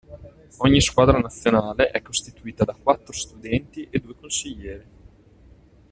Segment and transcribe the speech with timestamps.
[0.57, 4.85] Ogni squadra nazionale è costituita da quattro studenti e due consiglieri.